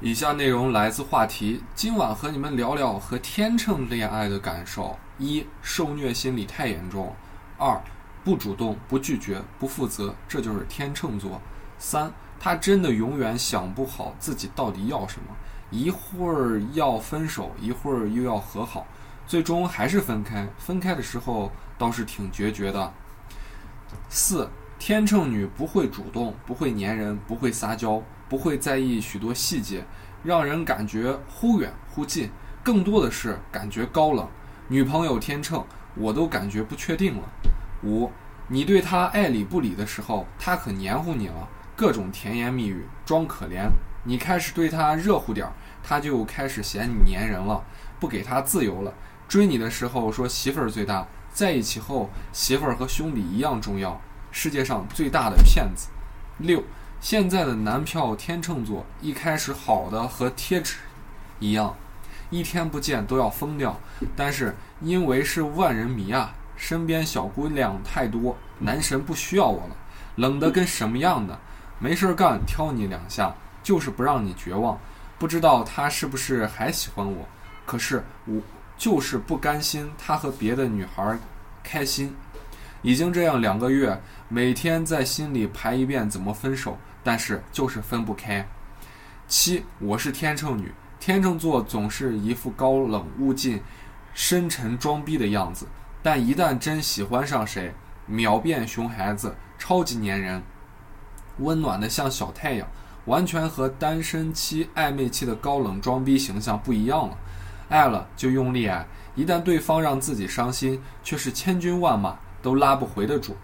[0.00, 7.12] 以下内容来自话题，今晚和你们聊聊和天秤恋爱的感受：一、受虐心理太严重；
[7.58, 7.82] 二、
[8.22, 11.40] 不主动、不拒绝、不负责，这就是天秤座；
[11.80, 15.34] 三、他真的永远想不好自己到底要什么，
[15.72, 18.86] 一会儿要分手，一会儿又要和好，
[19.26, 20.48] 最终还是分开。
[20.58, 22.92] 分开的时候倒是挺决绝的。
[24.08, 24.48] 四、
[24.78, 28.02] 天秤女不会主动，不会粘人，不会撒娇。
[28.28, 29.82] 不会在意许多细节，
[30.22, 32.28] 让人感觉忽远忽近，
[32.62, 34.28] 更多的是感觉高冷。
[34.68, 35.64] 女朋友天秤，
[35.94, 37.22] 我都感觉不确定了。
[37.84, 38.10] 五，
[38.48, 43.66] 你对她爱理不理的时候，她可黏糊你了，各种甜言蜜语，装可怜。
[44.04, 47.64] 你开始对她热乎点儿，她就开始嫌你粘人了，
[47.98, 48.92] 不给她自由了。
[49.26, 53.98] 追你的时候说媳妇儿最大，在一起后媳妇儿和兄弟一样重要，
[54.30, 55.88] 世界上最大的骗子。
[56.38, 56.62] 六。
[57.00, 60.74] 现在的男票天秤座一开始好的和贴纸
[61.38, 61.72] 一样，
[62.28, 63.78] 一天不见都要疯掉。
[64.16, 69.76] 但是因为是万人迷啊，身边小姑娘太多，男神不需要我了，
[70.16, 71.38] 冷的跟什么样的？
[71.78, 74.76] 没事干挑你两下，就是不让你绝望。
[75.20, 77.28] 不知道他是不是还喜欢我？
[77.64, 78.40] 可是我
[78.76, 81.16] 就是不甘心他和别的女孩
[81.62, 82.12] 开心。
[82.82, 86.76] 已经这样两个月，每天在心里排一遍怎么分手。
[87.04, 88.46] 但是就是分不开。
[89.26, 93.62] 七，我是天秤女，天秤座总是一副高冷无尽、
[94.12, 95.66] 深沉装逼的样子，
[96.02, 97.72] 但一旦真喜欢上谁，
[98.04, 100.42] 秒变熊孩子，超级粘人，
[101.38, 102.68] 温暖的像小太阳，
[103.06, 107.16] 完全和单身期、暧昧期的高冷装逼形象不一样了。
[107.70, 113.36] 爱了就用力爱，一旦对方让自己伤心，却是千军万马都拉不回的主。